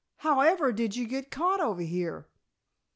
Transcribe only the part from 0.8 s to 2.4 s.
you get caught over here?"